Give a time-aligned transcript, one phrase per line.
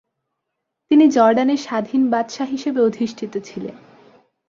[0.91, 3.75] তিনি জর্ডানের স্বাধীন বাদশাহ হিসেবে অধিষ্ঠিত ছিলেন।